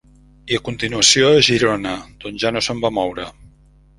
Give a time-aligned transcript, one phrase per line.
[0.53, 1.93] I a continuació, a Girona,
[2.23, 3.29] d’on ja no se'n va moure.